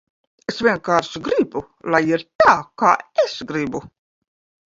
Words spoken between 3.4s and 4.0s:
gribu.